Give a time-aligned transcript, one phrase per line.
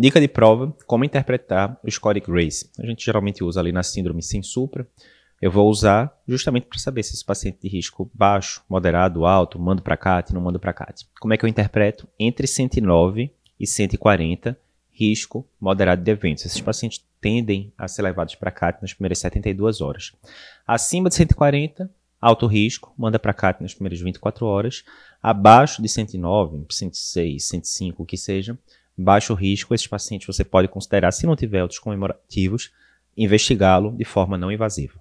[0.00, 2.70] Dica de prova, como interpretar o score Grace.
[2.78, 4.86] A gente geralmente usa ali na síndrome sem supra.
[5.42, 9.82] Eu vou usar justamente para saber se esse paciente de risco baixo, moderado, alto, mando
[9.82, 11.04] para CAT, não mando para CAT.
[11.18, 12.06] Como é que eu interpreto?
[12.16, 14.56] Entre 109 e 140,
[14.92, 16.46] risco moderado de eventos.
[16.46, 20.12] Esses pacientes tendem a ser levados para CAT nas primeiras 72 horas.
[20.64, 21.90] Acima de 140,
[22.20, 24.84] alto risco, manda para CAT nas primeiras 24 horas.
[25.20, 28.56] Abaixo de 109, 106, 105, o que seja,
[28.98, 32.72] baixo risco, esses pacientes você pode considerar, se não tiver outros comemorativos,
[33.16, 35.00] investigá-lo de forma não invasiva.